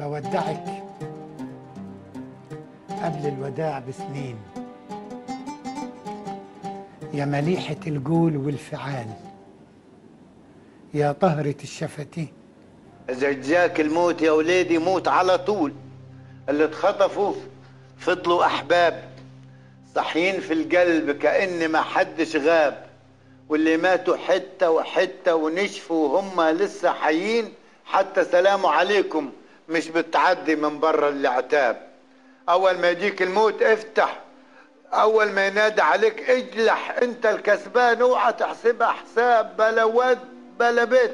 بودعك 0.00 0.64
قبل 3.04 3.26
الوداع 3.28 3.78
بسنين. 3.78 4.36
يا 7.14 7.24
مليحة 7.24 7.76
الجول 7.86 8.36
والفعال 8.36 9.06
يا 10.94 11.12
طهرة 11.12 11.54
الشفتين 11.62 12.28
إذا 13.10 13.32
جاك 13.32 13.80
الموت 13.80 14.22
يا 14.22 14.30
ولادي 14.30 14.78
موت 14.78 15.08
على 15.08 15.38
طول. 15.38 15.72
اللي 16.48 16.64
اتخطفوا 16.64 17.34
فضلوا 17.98 18.44
أحباب 18.44 19.04
صحيين 19.94 20.40
في 20.40 20.52
القلب 20.52 21.10
كأن 21.10 21.68
ما 21.68 21.80
حدش 21.80 22.36
غاب. 22.36 22.86
واللي 23.48 23.76
ماتوا 23.76 24.16
حتة 24.16 24.70
وحتة 24.70 25.34
ونشفوا 25.34 26.08
وهم 26.08 26.40
لسه 26.42 26.92
حيين 26.92 27.44
حتى 27.84 28.24
سلام 28.24 28.66
عليكم. 28.66 29.30
مش 29.70 29.88
بتعدي 29.88 30.56
من 30.56 30.80
برا 30.80 31.08
العتاب 31.08 31.86
أول 32.48 32.78
ما 32.78 32.90
يجيك 32.90 33.22
الموت 33.22 33.62
افتح. 33.62 34.20
أول 34.92 35.32
ما 35.32 35.46
ينادي 35.46 35.80
عليك 35.82 36.30
اجلح 36.30 36.98
أنت 37.02 37.26
الكسبان 37.26 38.00
أوعى 38.00 38.32
تحسبها 38.32 38.88
حساب 38.88 39.56
بلا 39.56 39.84
ود 39.84 40.18
بلا 40.60 40.84
بيت. 40.84 41.10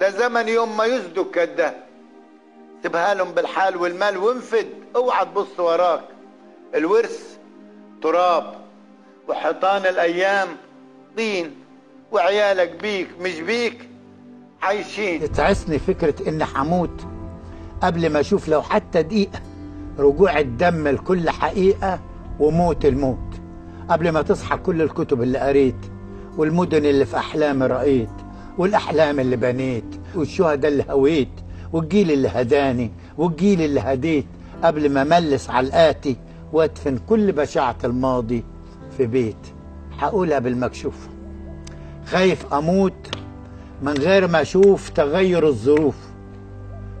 ده 0.00 0.10
زمن 0.10 0.48
يوم 0.48 0.76
ما 0.76 0.84
يصدق 0.84 1.30
كده 1.30 1.74
سيبها 2.82 3.14
لهم 3.14 3.32
بالحال 3.32 3.76
والمال 3.76 4.16
وانفد. 4.16 4.68
أوعى 4.96 5.24
تبص 5.24 5.60
وراك. 5.60 6.04
الورث 6.74 7.36
تراب 8.02 8.54
وحيطان 9.28 9.86
الأيام 9.86 10.48
طين 11.16 11.56
وعيالك 12.12 12.70
بيك 12.70 13.08
مش 13.20 13.40
بيك 13.40 13.88
عايشين. 14.62 15.32
تعسني 15.32 15.78
فكرة 15.78 16.28
إن 16.28 16.44
حموت. 16.44 17.13
قبل 17.84 18.10
ما 18.10 18.20
أشوف 18.20 18.48
لو 18.48 18.62
حتى 18.62 19.02
دقيقة 19.02 19.40
رجوع 19.98 20.38
الدم 20.38 20.88
لكل 20.88 21.30
حقيقة 21.30 22.00
وموت 22.40 22.84
الموت. 22.84 23.18
قبل 23.90 24.08
ما 24.08 24.22
تصحى 24.22 24.56
كل 24.56 24.82
الكتب 24.82 25.22
اللي 25.22 25.38
قريت 25.38 25.76
والمدن 26.36 26.84
اللي 26.84 27.04
في 27.04 27.16
أحلامي 27.16 27.66
رأيت 27.66 28.10
والأحلام 28.58 29.20
اللي 29.20 29.36
بنيت 29.36 29.84
والشهداء 30.14 30.70
اللي 30.70 30.84
هويت 30.90 31.28
والجيل 31.72 32.10
اللي 32.10 32.28
هداني 32.28 32.90
والجيل 33.18 33.60
اللي 33.62 33.80
هديت. 33.80 34.26
قبل 34.62 34.90
ما 34.90 35.04
ملس 35.04 35.50
على 35.50 35.66
الآتي 35.66 36.16
وأدفن 36.52 36.98
كل 37.08 37.32
بشاعة 37.32 37.76
الماضي 37.84 38.44
في 38.96 39.06
بيت. 39.06 39.46
هقولها 39.98 40.38
بالمكشوفة 40.38 41.08
خايف 42.06 42.54
أموت 42.54 43.08
من 43.82 43.92
غير 43.92 44.26
ما 44.26 44.40
أشوف 44.40 44.88
تغير 44.88 45.46
الظروف. 45.48 45.96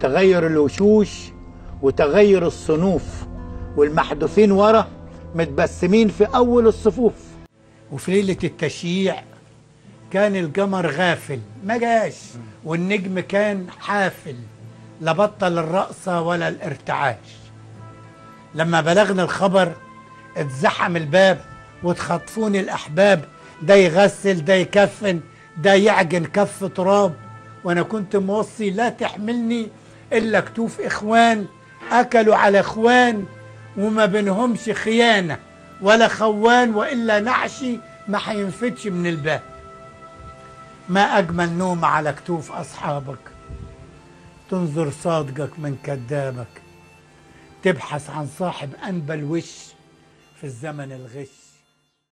تغير 0.00 0.46
الوشوش 0.46 1.10
وتغير 1.82 2.46
الصنوف 2.46 3.02
والمحذوفين 3.76 4.52
ورا 4.52 4.88
متبسمين 5.34 6.08
في 6.08 6.24
أول 6.24 6.66
الصفوف. 6.66 7.12
وفي 7.92 8.10
ليلة 8.12 8.36
التشييع 8.44 9.22
كان 10.10 10.36
القمر 10.36 10.86
غافل 10.86 11.40
ما 11.64 11.76
جاش. 11.76 12.14
والنجم 12.64 13.20
كان 13.20 13.66
حافل 13.78 14.34
لا 15.00 15.12
بطل 15.12 15.58
الرقصة 15.58 16.20
ولا 16.20 16.48
الارتعاش. 16.48 17.36
لما 18.54 18.80
بلغنا 18.80 19.22
الخبر 19.22 19.72
اتزحم 20.36 20.96
الباب 20.96 21.40
واتخطفوني 21.82 22.60
الأحباب. 22.60 23.24
ده 23.62 23.74
يغسل 23.74 24.44
ده 24.44 24.54
يكفن 24.54 25.20
ده 25.62 25.74
يعجن 25.74 26.24
كف 26.24 26.64
تراب. 26.64 27.14
وأنا 27.64 27.82
كنت 27.82 28.16
موصي 28.16 28.70
لا 28.70 28.88
تحملني 28.88 29.68
إلا 30.12 30.40
كتوف 30.40 30.80
إخوان 30.80 31.46
أكلوا 31.90 32.36
على 32.36 32.60
إخوان 32.60 33.26
وما 33.76 34.06
بينهمش 34.06 34.70
خيانة 34.70 35.38
ولا 35.80 36.08
خوان 36.08 36.74
وإلا 36.74 37.20
نعشي 37.20 37.78
ما 38.08 38.18
هينفتش 38.24 38.86
من 38.86 39.06
الباب. 39.06 39.42
ما 40.88 41.18
أجمل 41.18 41.50
نوم 41.52 41.84
على 41.84 42.12
كتوف 42.12 42.52
أصحابك. 42.52 43.18
تنظر 44.50 44.90
صادقك 44.90 45.58
من 45.58 45.76
كذابك. 45.82 46.62
تبحث 47.62 48.10
عن 48.10 48.28
صاحب 48.38 48.70
أنبل 48.88 49.24
وش 49.24 49.52
في 50.40 50.44
الزمن 50.44 50.92
الغش. 50.92 51.45